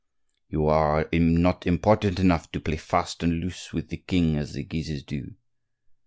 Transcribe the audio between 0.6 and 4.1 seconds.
are not important enough to play fast and loose with the